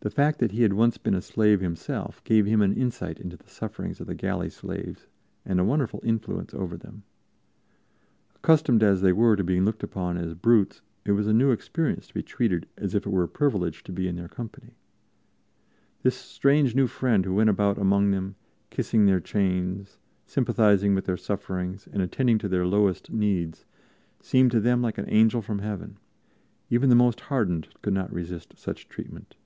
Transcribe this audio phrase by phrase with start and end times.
[0.00, 3.36] The fact that he had once been a slave himself gave him an insight into
[3.36, 5.06] the sufferings of the galley slaves
[5.42, 7.02] and a wonderful influence over them.
[8.36, 12.06] Accustomed as they were to be looked upon as brutes, it was a new experience
[12.06, 14.74] to be treated as if it were a privilege to be in their company.
[16.02, 18.36] This strange new friend who went about among them,
[18.68, 23.64] kissing their chains, sympathizing with their sufferings and attending to their lowest needs
[24.20, 25.96] seemed to them like an Angel from Heaven;
[26.68, 29.36] even the most hardened could not resist such treatment.